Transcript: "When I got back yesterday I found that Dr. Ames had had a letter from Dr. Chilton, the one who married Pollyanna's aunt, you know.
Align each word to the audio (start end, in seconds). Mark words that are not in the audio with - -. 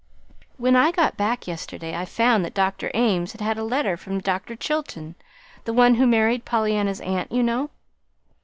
"When 0.57 0.75
I 0.75 0.89
got 0.91 1.15
back 1.15 1.45
yesterday 1.45 1.95
I 1.95 2.05
found 2.05 2.43
that 2.43 2.55
Dr. 2.55 2.89
Ames 2.95 3.33
had 3.33 3.41
had 3.41 3.59
a 3.59 3.63
letter 3.63 3.95
from 3.97 4.17
Dr. 4.19 4.55
Chilton, 4.55 5.13
the 5.65 5.73
one 5.73 5.93
who 5.93 6.07
married 6.07 6.43
Pollyanna's 6.43 7.01
aunt, 7.01 7.31
you 7.31 7.43
know. 7.43 7.69